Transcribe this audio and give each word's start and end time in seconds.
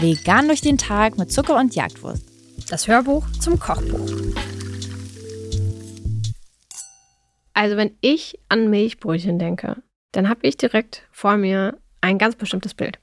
Vegan 0.00 0.46
durch 0.46 0.60
den 0.60 0.78
Tag 0.78 1.18
mit 1.18 1.32
Zucker 1.32 1.56
und 1.56 1.74
Jagdwurst. 1.74 2.22
Das 2.70 2.86
Hörbuch 2.86 3.26
zum 3.40 3.58
Kochbuch. 3.58 4.10
Also 7.54 7.76
wenn 7.76 7.96
ich 8.02 8.38
an 8.48 8.68
Milchbrötchen 8.68 9.38
denke, 9.38 9.82
dann 10.12 10.28
habe 10.28 10.40
ich 10.42 10.56
direkt 10.56 11.02
vor 11.10 11.36
mir 11.36 11.78
ein 12.00 12.18
ganz 12.18 12.36
bestimmtes 12.36 12.74
Bild. 12.74 12.98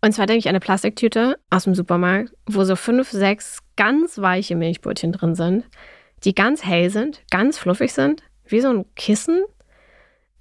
Und 0.00 0.12
zwar 0.12 0.26
denke 0.26 0.38
ich 0.38 0.46
an 0.46 0.50
eine 0.50 0.60
Plastiktüte 0.60 1.36
aus 1.50 1.64
dem 1.64 1.74
Supermarkt, 1.74 2.32
wo 2.46 2.64
so 2.64 2.76
fünf, 2.76 3.10
sechs 3.10 3.58
ganz 3.76 4.18
weiche 4.18 4.54
Milchbrötchen 4.54 5.12
drin 5.12 5.34
sind, 5.34 5.64
die 6.24 6.34
ganz 6.34 6.64
hell 6.64 6.90
sind, 6.90 7.22
ganz 7.30 7.58
fluffig 7.58 7.92
sind, 7.92 8.22
wie 8.46 8.60
so 8.60 8.68
ein 8.68 8.84
Kissen. 8.94 9.42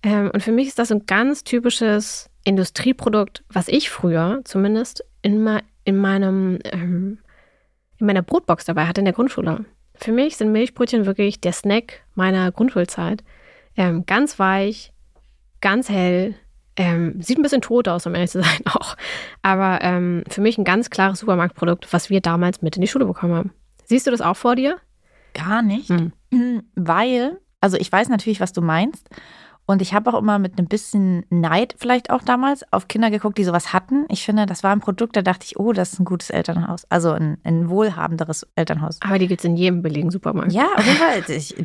Ähm, 0.06 0.30
und 0.32 0.44
für 0.44 0.52
mich 0.52 0.68
ist 0.68 0.80
das 0.80 0.92
ein 0.92 1.06
ganz 1.08 1.44
typisches 1.44 2.30
Industrieprodukt, 2.44 3.44
was 3.50 3.68
ich 3.68 3.90
früher 3.90 4.42
zumindest 4.46 5.04
in, 5.24 5.60
in 5.84 5.98
meinem 5.98 6.60
ähm, 6.72 7.18
in 7.98 8.08
meiner 8.08 8.22
Brotbox 8.22 8.66
dabei 8.66 8.86
hatte 8.86 9.02
in 9.02 9.06
der 9.06 9.14
Grundschule. 9.14 9.66
Für 9.96 10.12
mich 10.12 10.38
sind 10.38 10.52
Milchbrötchen 10.52 11.06
wirklich 11.06 11.42
der 11.42 11.54
Snack 11.54 12.04
meiner 12.14 12.52
Grundschulzeit. 12.52 13.24
Ähm, 13.78 14.06
ganz 14.06 14.38
weich, 14.38 14.94
ganz 15.62 15.90
hell, 15.90 16.36
ähm, 16.76 17.22
sieht 17.22 17.40
ein 17.40 17.42
bisschen 17.42 17.62
tot 17.62 17.88
aus, 17.88 18.06
um 18.06 18.14
ehrlich 18.14 18.32
zu 18.32 18.44
sein 18.44 18.60
auch. 18.66 18.96
Aber 19.42 19.80
ähm, 19.82 20.24
für 20.30 20.42
mich 20.42 20.58
ein 20.58 20.66
ganz 20.66 20.90
klares 20.90 21.20
Supermarktprodukt, 21.20 21.92
was 21.94 22.10
wir 22.10 22.22
damals 22.22 22.62
mit 22.62 22.76
in 22.76 22.82
die 22.82 22.88
Schule 22.88 23.06
bekommen 23.06 23.34
haben. 23.34 23.54
Siehst 23.86 24.06
du 24.06 24.12
das 24.12 24.22
auch 24.22 24.36
vor 24.36 24.56
dir? 24.56 24.78
Gar 25.34 25.62
nicht, 25.62 25.90
hm. 25.90 26.64
weil, 26.76 27.40
also 27.60 27.78
ich 27.78 27.92
weiß 27.92 28.10
natürlich, 28.10 28.40
was 28.40 28.54
du 28.54 28.62
meinst. 28.62 29.10
Und 29.66 29.82
ich 29.82 29.94
habe 29.94 30.14
auch 30.14 30.20
immer 30.20 30.38
mit 30.38 30.58
einem 30.58 30.68
bisschen 30.68 31.26
Neid 31.30 31.76
vielleicht 31.78 32.12
auch 32.12 32.22
damals 32.22 32.72
auf 32.72 32.88
Kinder 32.88 33.10
geguckt, 33.10 33.38
die 33.38 33.44
sowas 33.44 33.74
hatten. 33.74 34.06
Ich 34.10 34.24
finde, 34.24 34.46
das 34.46 34.64
war 34.64 34.72
ein 34.72 34.80
Produkt, 34.80 35.16
da 35.16 35.22
dachte 35.22 35.46
ich, 35.46 35.58
oh, 35.58 35.74
das 35.74 35.94
ist 35.94 36.00
ein 36.00 36.06
gutes 36.06 36.30
Elternhaus. 36.30 36.86
Also 36.90 37.12
ein, 37.12 37.38
ein 37.44 37.70
wohlhabenderes 37.70 38.48
Elternhaus. 38.56 39.00
Aber 39.02 39.18
die 39.18 39.28
gibt 39.28 39.42
es 39.42 39.46
in 39.46 39.56
jedem 39.56 39.82
billigen 39.82 40.12
Supermarkt. 40.12 40.52
Ja, 40.52 40.68
auf 40.76 40.86
jeden 40.86 40.98
Fall. 40.98 41.24
Ich, 41.28 41.56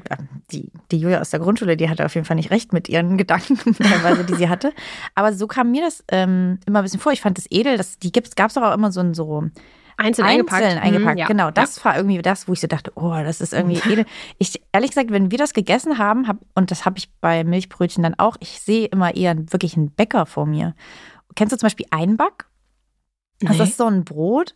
die, 0.51 0.70
die 0.91 0.98
Julia 0.98 1.20
aus 1.20 1.31
der 1.31 1.41
Grundschule, 1.41 1.77
die 1.77 1.89
hatte 1.91 2.05
auf 2.05 2.15
jeden 2.15 2.25
Fall 2.25 2.37
nicht 2.37 2.51
recht 2.51 2.73
mit 2.73 2.89
ihren 2.89 3.17
Gedanken, 3.20 3.75
teilweise, 3.75 4.25
die 4.25 4.35
sie 4.35 4.48
hatte. 4.48 4.73
Aber 5.14 5.33
so 5.33 5.47
kam 5.47 5.70
mir 5.70 5.83
das 5.83 6.03
ähm, 6.09 6.59
immer 6.67 6.79
ein 6.81 6.85
bisschen 6.85 7.01
vor. 7.01 7.12
Ich 7.12 7.20
fand 7.20 7.37
das 7.37 7.47
edel. 7.51 7.77
Das, 7.77 7.98
die 7.98 8.12
gab 8.12 8.51
es 8.51 8.57
auch 8.57 8.75
immer 8.75 8.92
so 8.92 9.01
ein 9.01 9.14
so 9.14 9.45
Einzeln, 10.01 10.27
eingepackt. 10.27 10.62
Einzeln 10.62 10.83
eingepackt, 10.83 11.15
mhm, 11.15 11.20
ja. 11.20 11.27
genau. 11.27 11.51
Das 11.51 11.77
ja. 11.77 11.84
war 11.84 11.97
irgendwie 11.97 12.20
das, 12.23 12.48
wo 12.48 12.53
ich 12.53 12.61
so 12.61 12.67
dachte, 12.67 12.93
oh, 12.95 13.15
das 13.23 13.41
ist 13.41 13.53
irgendwie 13.53 13.81
edel. 13.91 14.07
Ich, 14.39 14.61
ehrlich 14.73 14.91
gesagt, 14.91 15.11
wenn 15.11 15.31
wir 15.31 15.39
das 15.39 15.53
gegessen 15.53 15.98
haben, 15.98 16.27
hab, 16.27 16.39
und 16.55 16.70
das 16.70 16.84
habe 16.84 16.98
ich 16.98 17.11
bei 17.20 17.45
Milchbrötchen 17.45 18.03
dann 18.03 18.15
auch, 18.19 18.37
ich 18.41 18.61
sehe 18.61 18.87
immer 18.87 19.15
eher 19.15 19.37
wirklich 19.53 19.77
einen 19.77 19.91
Bäcker 19.91 20.27
vor 20.27 20.47
mir. 20.47 20.75
Kennst 21.37 21.53
du 21.53 21.59
zum 21.59 21.67
Beispiel 21.67 21.87
Einback? 21.91 22.47
Nee. 23.42 23.48
Das 23.48 23.61
ist 23.61 23.77
so 23.77 23.87
ein 23.87 24.05
Brot. 24.05 24.55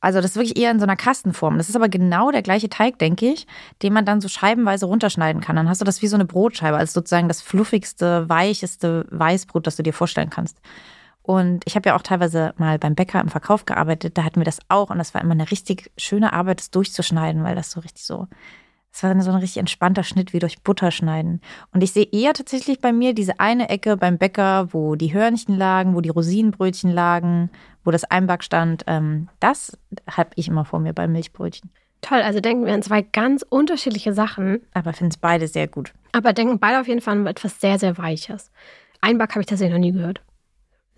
Also 0.00 0.20
das 0.20 0.32
ist 0.32 0.36
wirklich 0.36 0.56
eher 0.56 0.70
in 0.70 0.78
so 0.78 0.84
einer 0.84 0.96
Kastenform. 0.96 1.58
Das 1.58 1.68
ist 1.68 1.74
aber 1.74 1.88
genau 1.88 2.30
der 2.30 2.42
gleiche 2.42 2.68
Teig, 2.68 2.98
denke 2.98 3.26
ich, 3.32 3.46
den 3.82 3.92
man 3.92 4.04
dann 4.04 4.20
so 4.20 4.28
scheibenweise 4.28 4.86
runterschneiden 4.86 5.42
kann. 5.42 5.56
Dann 5.56 5.68
hast 5.68 5.80
du 5.80 5.84
das 5.84 6.02
wie 6.02 6.06
so 6.06 6.16
eine 6.16 6.24
Brotscheibe, 6.24 6.76
also 6.76 6.92
sozusagen 6.92 7.26
das 7.26 7.42
fluffigste, 7.42 8.28
weicheste 8.28 9.06
Weißbrot, 9.10 9.66
das 9.66 9.76
du 9.76 9.82
dir 9.82 9.92
vorstellen 9.92 10.30
kannst. 10.30 10.60
Und 11.28 11.62
ich 11.66 11.76
habe 11.76 11.90
ja 11.90 11.94
auch 11.94 12.00
teilweise 12.00 12.54
mal 12.56 12.78
beim 12.78 12.94
Bäcker 12.94 13.20
im 13.20 13.28
Verkauf 13.28 13.66
gearbeitet. 13.66 14.16
Da 14.16 14.24
hatten 14.24 14.40
wir 14.40 14.46
das 14.46 14.60
auch. 14.70 14.88
Und 14.88 14.96
das 14.96 15.12
war 15.12 15.20
immer 15.20 15.32
eine 15.32 15.50
richtig 15.50 15.90
schöne 15.98 16.32
Arbeit, 16.32 16.60
das 16.60 16.70
durchzuschneiden, 16.70 17.44
weil 17.44 17.54
das 17.54 17.70
so 17.70 17.80
richtig 17.80 18.06
so, 18.06 18.28
es 18.94 19.02
war 19.02 19.20
so 19.20 19.30
ein 19.32 19.36
richtig 19.36 19.58
entspannter 19.58 20.04
Schnitt 20.04 20.32
wie 20.32 20.38
durch 20.38 20.62
Butter 20.62 20.90
schneiden. 20.90 21.42
Und 21.70 21.82
ich 21.82 21.92
sehe 21.92 22.08
eher 22.10 22.32
tatsächlich 22.32 22.80
bei 22.80 22.94
mir 22.94 23.12
diese 23.12 23.40
eine 23.40 23.68
Ecke 23.68 23.98
beim 23.98 24.16
Bäcker, 24.16 24.72
wo 24.72 24.94
die 24.94 25.12
Hörnchen 25.12 25.54
lagen, 25.54 25.94
wo 25.94 26.00
die 26.00 26.08
Rosinenbrötchen 26.08 26.90
lagen, 26.90 27.50
wo 27.84 27.90
das 27.90 28.04
Einback 28.04 28.42
stand. 28.42 28.84
Ähm, 28.86 29.28
das 29.38 29.76
habe 30.10 30.30
ich 30.36 30.48
immer 30.48 30.64
vor 30.64 30.80
mir 30.80 30.94
beim 30.94 31.12
Milchbrötchen. 31.12 31.68
Toll, 32.00 32.22
also 32.22 32.40
denken 32.40 32.64
wir 32.64 32.72
an 32.72 32.82
zwei 32.82 33.02
ganz 33.02 33.44
unterschiedliche 33.46 34.14
Sachen. 34.14 34.62
Aber 34.72 34.94
finden 34.94 35.10
es 35.10 35.18
beide 35.18 35.46
sehr 35.46 35.68
gut. 35.68 35.92
Aber 36.12 36.32
denken 36.32 36.58
beide 36.58 36.80
auf 36.80 36.88
jeden 36.88 37.02
Fall 37.02 37.18
an 37.18 37.26
etwas 37.26 37.60
sehr, 37.60 37.78
sehr 37.78 37.98
Weiches. 37.98 38.50
Einback 39.02 39.32
habe 39.32 39.42
ich 39.42 39.46
tatsächlich 39.46 39.74
noch 39.74 39.80
nie 39.84 39.92
gehört. 39.92 40.22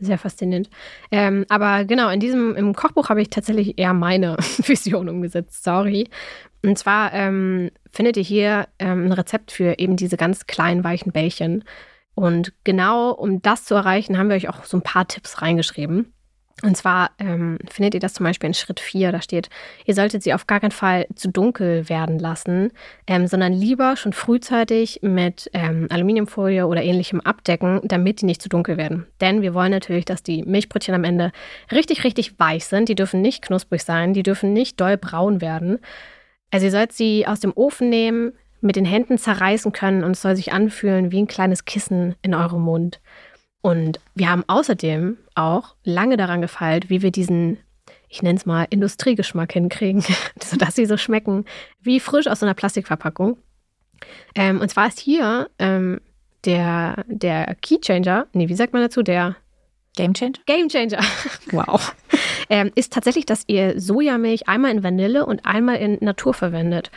Sehr 0.01 0.19
faszinierend. 0.19 0.71
Ähm, 1.11 1.45
aber 1.51 1.85
genau, 1.85 2.09
in 2.09 2.21
diesem, 2.21 2.57
im 2.57 2.75
Kochbuch 2.75 3.11
habe 3.11 3.21
ich 3.21 3.29
tatsächlich 3.29 3.79
eher 3.79 3.93
meine 3.93 4.37
Vision 4.59 5.09
umgesetzt, 5.09 5.63
sorry. 5.63 6.09
Und 6.63 6.79
zwar 6.79 7.13
ähm, 7.13 7.71
findet 7.91 8.17
ihr 8.17 8.23
hier 8.23 8.69
ähm, 8.79 9.07
ein 9.07 9.13
Rezept 9.13 9.53
für 9.53 9.79
eben 9.79 9.97
diese 9.97 10.17
ganz 10.17 10.47
kleinen, 10.47 10.85
weichen 10.85 11.13
Bällchen. 11.13 11.65
Und 12.15 12.53
genau 12.65 13.13
um 13.13 13.43
das 13.43 13.65
zu 13.65 13.75
erreichen, 13.75 14.19
haben 14.19 14.29
wir 14.29 14.37
euch 14.37 14.49
auch 14.49 14.65
so 14.65 14.79
ein 14.79 14.83
paar 14.83 15.07
Tipps 15.07 15.43
reingeschrieben. 15.43 16.13
Und 16.63 16.77
zwar 16.77 17.11
ähm, 17.19 17.59
findet 17.71 17.95
ihr 17.95 18.01
das 18.01 18.13
zum 18.13 18.25
Beispiel 18.25 18.49
in 18.49 18.55
Schritt 18.55 18.81
4, 18.81 19.13
da 19.13 19.23
steht, 19.23 19.49
ihr 19.87 19.95
solltet 19.95 20.23
sie 20.23 20.35
auf 20.35 20.47
gar 20.47 20.61
keinen 20.61 20.73
Fall 20.73 21.07
zu 21.15 21.31
dunkel 21.31 21.89
werden 21.89 22.19
lassen, 22.19 22.73
ähm, 23.07 23.27
sondern 23.27 23.53
lieber 23.53 23.97
schon 23.97 24.13
frühzeitig 24.13 25.01
mit 25.03 25.51
ähm, 25.55 25.87
Aluminiumfolie 25.91 26.67
oder 26.67 26.83
ähnlichem 26.83 27.21
abdecken, 27.21 27.81
damit 27.85 28.21
die 28.21 28.27
nicht 28.27 28.43
zu 28.43 28.51
dunkel 28.51 28.77
werden. 28.77 29.07
Denn 29.21 29.41
wir 29.41 29.55
wollen 29.55 29.71
natürlich, 29.71 30.05
dass 30.05 30.23
die 30.23 30.43
Milchbrötchen 30.43 30.95
am 30.95 31.05
Ende 31.05 31.33
richtig, 31.73 32.05
richtig 32.05 32.39
weich 32.39 32.67
sind. 32.67 32.89
Die 32.89 32.95
dürfen 32.95 33.23
nicht 33.23 33.43
knusprig 33.43 33.83
sein, 33.83 34.13
die 34.13 34.23
dürfen 34.23 34.53
nicht 34.53 34.81
doll 34.81 34.99
braun 34.99 35.41
werden. 35.41 35.79
Also 36.51 36.67
ihr 36.67 36.73
sollt 36.73 36.93
sie 36.93 37.27
aus 37.27 37.41
dem 37.41 37.53
Ofen 37.55 37.89
nehmen, 37.89 38.33
mit 38.61 38.77
den 38.77 38.85
Händen 38.85 39.17
zerreißen 39.17 39.73
können 39.73 40.05
und 40.05 40.13
es 40.13 40.23
soll 40.23 40.37
sich 40.37 40.53
anfühlen 40.53 41.13
wie 41.13 41.23
ein 41.23 41.27
kleines 41.27 41.65
Kissen 41.65 42.15
in 42.23 42.35
eurem 42.35 42.61
Mund. 42.61 43.01
Und 43.63 44.01
wir 44.15 44.31
haben 44.31 44.45
außerdem 44.47 45.19
auch 45.35 45.75
lange 45.85 46.17
daran 46.17 46.41
gefeilt, 46.41 46.89
wie 46.89 47.03
wir 47.03 47.11
diesen, 47.11 47.59
ich 48.09 48.23
nenne 48.23 48.39
es 48.39 48.47
mal, 48.47 48.67
Industriegeschmack 48.71 49.53
hinkriegen, 49.53 50.05
sodass 50.43 50.75
sie 50.77 50.87
so 50.87 50.97
schmecken 50.97 51.45
wie 51.81 52.01
frisch 52.01 52.27
aus 52.27 52.41
so 52.41 52.47
einer 52.47 52.55
Plastikverpackung. 52.55 53.37
Ähm, 54.35 54.61
und 54.61 54.71
zwar 54.71 54.89
ist 54.89 54.99
hier 54.99 55.51
ähm, 55.59 56.01
der, 56.45 57.05
der 57.07 57.55
Keychanger, 57.61 58.27
nee, 58.33 58.49
wie 58.49 58.55
sagt 58.55 58.73
man 58.73 58.83
dazu, 58.83 59.03
der 59.03 59.37
Game 59.97 60.15
Changer? 60.15 60.41
Game 60.47 60.69
Changer. 60.69 61.01
wow. 61.51 61.95
ähm, 62.49 62.71
ist 62.75 62.93
tatsächlich, 62.93 63.27
dass 63.27 63.45
ihr 63.49 63.79
Sojamilch 63.79 64.49
einmal 64.49 64.71
in 64.71 64.83
Vanille 64.83 65.27
und 65.27 65.45
einmal 65.45 65.77
in 65.77 65.99
Natur 66.01 66.33
verwendet. 66.33 66.91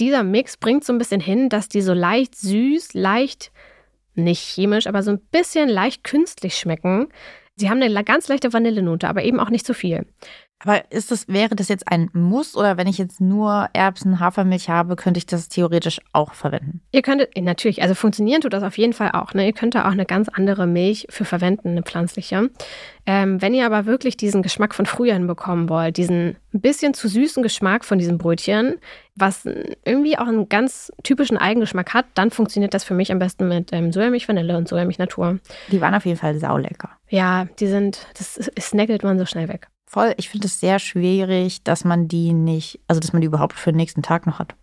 Dieser 0.00 0.24
Mix 0.24 0.56
bringt 0.56 0.84
so 0.84 0.92
ein 0.92 0.98
bisschen 0.98 1.20
hin, 1.20 1.48
dass 1.48 1.68
die 1.68 1.82
so 1.82 1.92
leicht 1.92 2.34
süß, 2.34 2.94
leicht 2.94 3.51
nicht 4.14 4.40
chemisch, 4.40 4.86
aber 4.86 5.02
so 5.02 5.12
ein 5.12 5.20
bisschen 5.30 5.68
leicht 5.68 6.04
künstlich 6.04 6.56
schmecken. 6.56 7.08
Sie 7.56 7.68
haben 7.68 7.82
eine 7.82 8.04
ganz 8.04 8.28
leichte 8.28 8.52
Vanillenote, 8.52 9.08
aber 9.08 9.24
eben 9.24 9.40
auch 9.40 9.50
nicht 9.50 9.66
zu 9.66 9.74
viel. 9.74 10.06
Aber 10.64 10.90
ist 10.90 11.10
das, 11.10 11.28
wäre 11.28 11.54
das 11.54 11.68
jetzt 11.68 11.88
ein 11.88 12.08
Muss 12.12 12.56
oder 12.56 12.76
wenn 12.76 12.86
ich 12.86 12.98
jetzt 12.98 13.20
nur 13.20 13.68
Erbsen, 13.72 14.20
Hafermilch 14.20 14.68
habe, 14.68 14.96
könnte 14.96 15.18
ich 15.18 15.26
das 15.26 15.48
theoretisch 15.48 16.00
auch 16.12 16.34
verwenden? 16.34 16.80
Ihr 16.92 17.02
könntet, 17.02 17.36
natürlich, 17.36 17.82
also 17.82 17.94
funktionieren 17.94 18.40
tut 18.40 18.52
das 18.52 18.62
auf 18.62 18.78
jeden 18.78 18.92
Fall 18.92 19.10
auch. 19.12 19.34
Ne? 19.34 19.46
Ihr 19.46 19.52
könnt 19.52 19.74
da 19.74 19.86
auch 19.86 19.92
eine 19.92 20.06
ganz 20.06 20.28
andere 20.28 20.66
Milch 20.66 21.06
für 21.10 21.24
verwenden, 21.24 21.70
eine 21.70 21.82
pflanzliche. 21.82 22.50
Ähm, 23.04 23.42
wenn 23.42 23.54
ihr 23.54 23.66
aber 23.66 23.86
wirklich 23.86 24.16
diesen 24.16 24.42
Geschmack 24.42 24.74
von 24.74 24.86
früher 24.86 25.14
hinbekommen 25.14 25.68
wollt, 25.68 25.96
diesen 25.96 26.36
ein 26.54 26.60
bisschen 26.60 26.94
zu 26.94 27.08
süßen 27.08 27.42
Geschmack 27.42 27.84
von 27.84 27.98
diesem 27.98 28.18
Brötchen, 28.18 28.76
was 29.16 29.44
irgendwie 29.84 30.16
auch 30.18 30.28
einen 30.28 30.48
ganz 30.48 30.92
typischen 31.02 31.36
Eigengeschmack 31.36 31.94
hat, 31.94 32.06
dann 32.14 32.30
funktioniert 32.30 32.74
das 32.74 32.84
für 32.84 32.94
mich 32.94 33.10
am 33.10 33.18
besten 33.18 33.48
mit 33.48 33.72
ähm, 33.72 33.92
Sojamilch 33.92 34.28
Vanille 34.28 34.56
und 34.56 34.68
Sojamilch 34.68 34.98
Natur. 34.98 35.38
Die 35.72 35.80
waren 35.80 35.94
auf 35.94 36.06
jeden 36.06 36.18
Fall 36.18 36.38
saulecker. 36.38 36.90
Ja, 37.08 37.46
die 37.58 37.66
sind, 37.66 38.06
das 38.16 38.50
snackelt 38.60 39.02
man 39.02 39.18
so 39.18 39.26
schnell 39.26 39.48
weg. 39.48 39.68
Voll. 39.92 40.14
Ich 40.16 40.30
finde 40.30 40.46
es 40.46 40.58
sehr 40.58 40.78
schwierig, 40.78 41.64
dass 41.64 41.84
man 41.84 42.08
die 42.08 42.32
nicht, 42.32 42.80
also 42.88 42.98
dass 42.98 43.12
man 43.12 43.20
die 43.20 43.26
überhaupt 43.26 43.58
für 43.58 43.72
den 43.72 43.76
nächsten 43.76 44.02
Tag 44.02 44.26
noch 44.26 44.38
hat. 44.38 44.54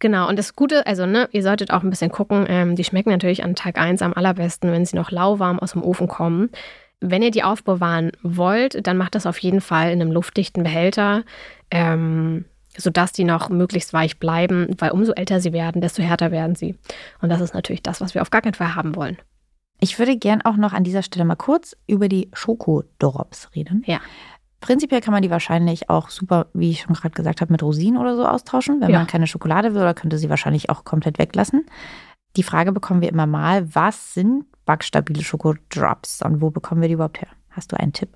Genau, 0.00 0.28
und 0.28 0.36
das 0.36 0.56
Gute, 0.56 0.84
also 0.84 1.06
ne, 1.06 1.28
ihr 1.30 1.44
solltet 1.44 1.70
auch 1.70 1.84
ein 1.84 1.90
bisschen 1.90 2.10
gucken, 2.10 2.44
ähm, 2.48 2.74
die 2.74 2.82
schmecken 2.82 3.10
natürlich 3.10 3.44
an 3.44 3.54
Tag 3.54 3.78
1 3.78 4.02
am 4.02 4.12
allerbesten, 4.14 4.72
wenn 4.72 4.84
sie 4.84 4.96
noch 4.96 5.12
lauwarm 5.12 5.60
aus 5.60 5.72
dem 5.72 5.84
Ofen 5.84 6.08
kommen. 6.08 6.50
Wenn 6.98 7.22
ihr 7.22 7.30
die 7.30 7.44
aufbewahren 7.44 8.10
wollt, 8.24 8.84
dann 8.84 8.96
macht 8.96 9.14
das 9.14 9.26
auf 9.26 9.38
jeden 9.38 9.60
Fall 9.60 9.92
in 9.92 10.00
einem 10.00 10.10
luftdichten 10.10 10.64
Behälter, 10.64 11.22
ähm, 11.70 12.44
sodass 12.76 13.12
die 13.12 13.22
noch 13.22 13.50
möglichst 13.50 13.92
weich 13.92 14.18
bleiben, 14.18 14.66
weil 14.78 14.90
umso 14.90 15.12
älter 15.12 15.38
sie 15.40 15.52
werden, 15.52 15.82
desto 15.82 16.02
härter 16.02 16.32
werden 16.32 16.56
sie. 16.56 16.74
Und 17.22 17.28
das 17.28 17.40
ist 17.40 17.54
natürlich 17.54 17.84
das, 17.84 18.00
was 18.00 18.14
wir 18.14 18.22
auf 18.22 18.30
gar 18.30 18.42
keinen 18.42 18.54
Fall 18.54 18.74
haben 18.74 18.96
wollen. 18.96 19.18
Ich 19.80 20.00
würde 20.00 20.16
gern 20.16 20.42
auch 20.42 20.56
noch 20.56 20.72
an 20.72 20.82
dieser 20.82 21.02
Stelle 21.02 21.24
mal 21.24 21.36
kurz 21.36 21.76
über 21.86 22.08
die 22.08 22.28
Schokodrops 22.32 23.50
reden. 23.54 23.84
Ja. 23.86 24.00
Prinzipiell 24.64 25.02
kann 25.02 25.12
man 25.12 25.20
die 25.20 25.28
wahrscheinlich 25.28 25.90
auch 25.90 26.08
super, 26.08 26.46
wie 26.54 26.70
ich 26.70 26.80
schon 26.80 26.94
gerade 26.94 27.14
gesagt 27.14 27.42
habe, 27.42 27.52
mit 27.52 27.62
Rosinen 27.62 28.00
oder 28.00 28.16
so 28.16 28.26
austauschen. 28.26 28.80
Wenn 28.80 28.88
ja. 28.88 28.96
man 28.96 29.06
keine 29.06 29.26
Schokolade 29.26 29.74
will, 29.74 29.82
oder 29.82 29.92
könnte 29.92 30.16
sie 30.16 30.30
wahrscheinlich 30.30 30.70
auch 30.70 30.84
komplett 30.84 31.18
weglassen. 31.18 31.66
Die 32.36 32.42
Frage 32.42 32.72
bekommen 32.72 33.02
wir 33.02 33.10
immer 33.10 33.26
mal, 33.26 33.74
was 33.74 34.14
sind 34.14 34.46
backstabile 34.64 35.22
Schokodrops 35.22 36.22
und 36.22 36.40
wo 36.40 36.48
bekommen 36.48 36.80
wir 36.80 36.88
die 36.88 36.94
überhaupt 36.94 37.20
her? 37.20 37.28
Hast 37.50 37.72
du 37.72 37.76
einen 37.76 37.92
Tipp? 37.92 38.08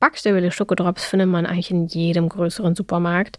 Backstabile 0.00 0.50
Schokodrops 0.50 1.04
findet 1.04 1.28
man 1.28 1.46
eigentlich 1.46 1.70
in 1.70 1.86
jedem 1.86 2.28
größeren 2.28 2.74
Supermarkt. 2.74 3.38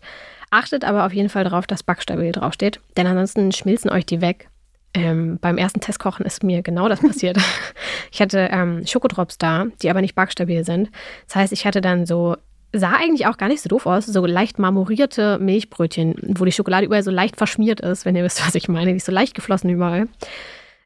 Achtet 0.52 0.86
aber 0.86 1.06
auf 1.06 1.12
jeden 1.12 1.28
Fall 1.28 1.44
darauf, 1.44 1.68
dass 1.68 1.84
backstabil 1.84 2.32
draufsteht, 2.32 2.80
denn 2.96 3.08
ansonsten 3.08 3.52
schmilzen 3.52 3.92
euch 3.92 4.06
die 4.06 4.22
weg. 4.22 4.50
Ähm, 4.94 5.38
beim 5.42 5.58
ersten 5.58 5.82
Testkochen 5.82 6.26
ist 6.26 6.44
mir 6.44 6.62
genau 6.62 6.88
das 6.88 7.02
passiert. 7.02 7.38
ich 8.12 8.22
hatte 8.22 8.50
ähm, 8.52 8.86
Schokodrops 8.86 9.38
da, 9.38 9.68
die 9.82 9.90
aber 9.90 10.02
nicht 10.02 10.16
backstabil 10.16 10.64
sind. 10.66 10.90
Das 11.28 11.36
heißt, 11.38 11.54
ich 11.54 11.66
hatte 11.66 11.82
dann 11.82 12.06
so 12.06 12.36
sah 12.74 12.94
eigentlich 12.94 13.28
auch 13.28 13.38
gar 13.38 13.48
nicht 13.48 13.62
so 13.62 13.70
doof 13.70 13.86
aus. 13.86 14.06
So 14.06 14.26
leicht 14.26 14.60
marmorierte 14.60 15.40
Milchbrötchen, 15.40 16.16
wo 16.38 16.46
die 16.46 16.52
Schokolade 16.52 16.86
überall 16.86 17.04
so 17.04 17.12
leicht 17.12 17.36
verschmiert 17.36 17.82
ist, 17.82 18.06
wenn 18.06 18.16
ihr 18.16 18.24
wisst, 18.24 18.46
was 18.46 18.56
ich 18.56 18.68
meine. 18.68 18.92
Die 18.92 18.98
ist 18.98 19.06
so 19.06 19.12
leicht 19.12 19.34
geflossen 19.34 19.70
überall. 19.70 20.08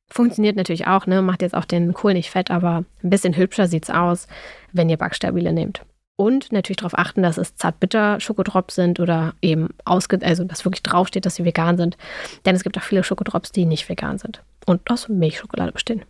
Funktioniert 0.07 0.55
natürlich 0.55 0.87
auch, 0.87 1.07
ne? 1.07 1.21
Macht 1.21 1.41
jetzt 1.41 1.55
auch 1.55 1.65
den 1.65 1.93
Kohl 1.93 2.13
nicht 2.13 2.29
fett, 2.29 2.51
aber 2.51 2.85
ein 3.03 3.09
bisschen 3.09 3.35
hübscher 3.35 3.67
sieht 3.67 3.85
es 3.85 3.89
aus, 3.89 4.27
wenn 4.71 4.89
ihr 4.89 4.97
Backstabile 4.97 5.51
nehmt. 5.51 5.81
Und 6.15 6.51
natürlich 6.51 6.77
darauf 6.77 6.97
achten, 6.97 7.23
dass 7.23 7.37
es 7.37 7.55
zartbitter 7.55 8.19
Schokodrops 8.19 8.75
sind 8.75 8.99
oder 8.99 9.33
eben 9.41 9.69
ausge 9.83 10.19
also 10.21 10.45
dass 10.45 10.63
wirklich 10.63 10.83
draufsteht, 10.83 11.25
dass 11.25 11.35
sie 11.35 11.43
vegan 11.43 11.77
sind. 11.77 11.97
Denn 12.45 12.55
es 12.55 12.63
gibt 12.63 12.77
auch 12.77 12.83
viele 12.83 13.03
Schokodrops, 13.03 13.51
die 13.51 13.65
nicht 13.65 13.89
vegan 13.89 14.17
sind 14.17 14.41
und 14.65 14.89
aus 14.89 15.09
Milchschokolade 15.09 15.73
bestehen. 15.73 16.03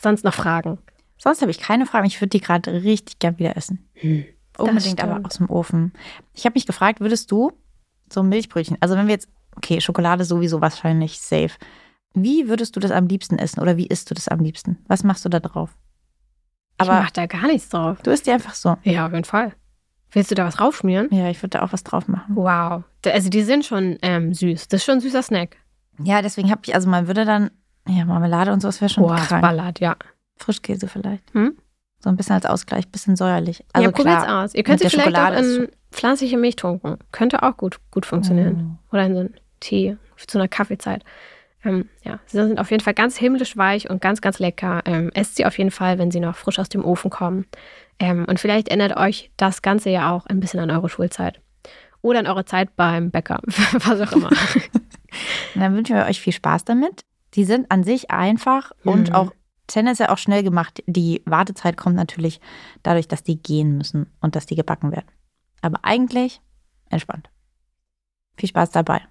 Sonst 0.00 0.24
noch 0.24 0.34
Fragen? 0.34 0.78
Sonst 1.18 1.40
habe 1.40 1.50
ich 1.50 1.58
keine 1.58 1.86
Fragen. 1.86 2.06
Ich 2.06 2.20
würde 2.20 2.30
die 2.30 2.40
gerade 2.40 2.72
richtig 2.82 3.18
gern 3.18 3.38
wieder 3.38 3.56
essen. 3.56 3.88
Hm, 3.94 4.24
Unbedingt 4.58 5.02
aber 5.02 5.24
aus 5.24 5.36
dem 5.38 5.50
Ofen. 5.50 5.92
Ich 6.34 6.44
habe 6.44 6.54
mich 6.54 6.66
gefragt, 6.66 7.00
würdest 7.00 7.30
du 7.30 7.52
so 8.12 8.22
Milchbrötchen, 8.22 8.76
also 8.80 8.94
wenn 8.96 9.06
wir 9.06 9.14
jetzt, 9.14 9.28
okay, 9.56 9.80
Schokolade 9.80 10.24
sowieso 10.24 10.60
wahrscheinlich 10.60 11.20
safe. 11.20 11.50
Wie 12.14 12.48
würdest 12.48 12.76
du 12.76 12.80
das 12.80 12.90
am 12.90 13.06
liebsten 13.08 13.38
essen 13.38 13.60
oder 13.60 13.76
wie 13.76 13.86
isst 13.86 14.10
du 14.10 14.14
das 14.14 14.28
am 14.28 14.40
liebsten? 14.40 14.78
Was 14.86 15.02
machst 15.04 15.24
du 15.24 15.28
da 15.28 15.40
drauf? 15.40 15.76
Aber 16.78 16.98
ich 16.98 17.04
mach 17.04 17.10
da 17.10 17.26
gar 17.26 17.46
nichts 17.46 17.68
drauf. 17.68 17.98
Du 18.02 18.10
isst 18.10 18.26
die 18.26 18.30
einfach 18.30 18.54
so. 18.54 18.76
Ja, 18.84 19.06
auf 19.06 19.12
jeden 19.12 19.24
Fall. 19.24 19.52
Willst 20.12 20.30
du 20.30 20.34
da 20.34 20.46
was 20.46 20.54
draufschmieren? 20.56 21.08
Ja, 21.10 21.28
ich 21.28 21.42
würde 21.42 21.58
da 21.58 21.62
auch 21.62 21.72
was 21.72 21.84
drauf 21.84 22.08
machen. 22.08 22.36
Wow. 22.36 22.84
Also 23.04 23.28
die 23.28 23.42
sind 23.42 23.64
schon 23.64 23.98
ähm, 24.02 24.32
süß. 24.32 24.68
Das 24.68 24.80
ist 24.80 24.84
schon 24.84 24.94
ein 24.96 25.00
süßer 25.00 25.22
Snack. 25.22 25.56
Ja, 26.02 26.22
deswegen 26.22 26.50
habe 26.50 26.60
ich, 26.64 26.74
also 26.74 26.88
man 26.88 27.06
würde 27.06 27.24
dann, 27.24 27.50
ja, 27.88 28.04
Marmelade 28.04 28.52
und 28.52 28.60
sowas 28.60 28.80
wäre 28.80 28.88
schon 28.88 29.04
Boah, 29.04 29.16
krank. 29.16 29.42
ballert, 29.42 29.80
ja. 29.80 29.96
Frischkäse 30.36 30.88
vielleicht. 30.88 31.32
Hm? 31.34 31.56
So 32.00 32.10
ein 32.10 32.16
bisschen 32.16 32.34
als 32.34 32.46
Ausgleich, 32.46 32.88
bisschen 32.88 33.16
säuerlich. 33.16 33.64
Also 33.72 33.88
ja, 33.88 33.92
probiert's 33.92 34.24
klar, 34.24 34.44
aus. 34.44 34.54
Ihr 34.54 34.62
könnt 34.62 34.80
sie 34.80 34.88
vielleicht 34.90 35.06
Schokolade 35.06 35.36
auch 35.38 35.40
in 35.40 35.68
pflanzliche 35.90 36.36
Milch 36.36 36.56
tunken. 36.56 36.98
Könnte 37.10 37.42
auch 37.42 37.56
gut, 37.56 37.78
gut 37.90 38.06
funktionieren. 38.06 38.78
Oh. 38.90 38.94
Oder 38.94 39.06
in 39.06 39.14
so 39.14 39.20
einen 39.20 39.34
Tee 39.60 39.96
zu 40.26 40.38
einer 40.38 40.48
Kaffeezeit. 40.48 41.04
Ähm, 41.64 41.88
ja, 42.04 42.20
sie 42.26 42.36
sind 42.36 42.60
auf 42.60 42.70
jeden 42.70 42.82
Fall 42.82 42.94
ganz 42.94 43.16
himmlisch 43.16 43.56
weich 43.56 43.90
und 43.90 44.00
ganz, 44.00 44.20
ganz 44.20 44.38
lecker. 44.38 44.82
Ähm, 44.84 45.10
esst 45.14 45.36
sie 45.36 45.46
auf 45.46 45.58
jeden 45.58 45.70
Fall, 45.70 45.98
wenn 45.98 46.10
sie 46.10 46.20
noch 46.20 46.36
frisch 46.36 46.58
aus 46.58 46.68
dem 46.68 46.84
Ofen 46.84 47.10
kommen. 47.10 47.46
Ähm, 47.98 48.26
und 48.28 48.38
vielleicht 48.38 48.68
erinnert 48.68 48.96
euch 48.96 49.30
das 49.36 49.62
Ganze 49.62 49.90
ja 49.90 50.12
auch 50.12 50.26
ein 50.26 50.40
bisschen 50.40 50.60
an 50.60 50.70
eure 50.70 50.88
Schulzeit. 50.88 51.40
Oder 52.02 52.20
an 52.20 52.26
eure 52.26 52.44
Zeit 52.44 52.76
beim 52.76 53.10
Bäcker, 53.10 53.40
was 53.72 54.00
auch 54.00 54.12
immer. 54.12 54.30
dann 55.54 55.74
wünschen 55.74 55.96
wir 55.96 56.04
euch 56.04 56.20
viel 56.20 56.32
Spaß 56.32 56.64
damit. 56.64 57.04
Die 57.36 57.44
sind 57.44 57.70
an 57.70 57.84
sich 57.84 58.10
einfach 58.10 58.72
und 58.82 59.10
mhm. 59.10 59.14
auch 59.14 59.32
tendenziell 59.66 60.08
auch 60.08 60.18
schnell 60.18 60.42
gemacht. 60.42 60.82
Die 60.86 61.22
Wartezeit 61.26 61.76
kommt 61.76 61.96
natürlich 61.96 62.40
dadurch, 62.82 63.08
dass 63.08 63.22
die 63.22 63.40
gehen 63.40 63.76
müssen 63.76 64.10
und 64.20 64.36
dass 64.36 64.46
die 64.46 64.56
gebacken 64.56 64.92
werden. 64.92 65.06
Aber 65.60 65.80
eigentlich 65.82 66.40
entspannt. 66.88 67.30
Viel 68.36 68.48
Spaß 68.48 68.70
dabei. 68.70 69.02